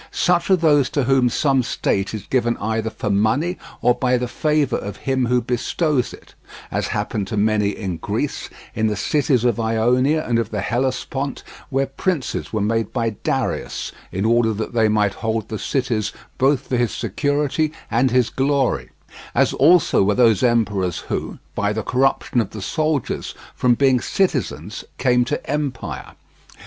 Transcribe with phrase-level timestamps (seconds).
[0.09, 4.27] Such are those to whom some state is given either for money or by the
[4.27, 6.33] favour of him who bestows it;
[6.71, 11.43] as happened to many in Greece, in the cities of Ionia and of the Hellespont,
[11.69, 16.67] where princes were made by Darius, in order that they might hold the cities both
[16.69, 18.89] for his security and his glory;
[19.35, 24.83] as also were those emperors who, by the corruption of the soldiers, from being citizens
[24.97, 26.13] came to empire.